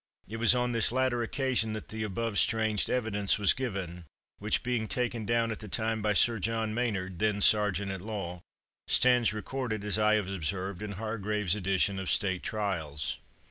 [0.27, 4.05] It was on this latter occasion that the above strange evidence was given,
[4.39, 8.41] which, being taken down at the time by Sir John Maynard, then sergeant at law,
[8.87, 13.19] stands recorded, as I have observed, in Hargrave's edition of "State Trials."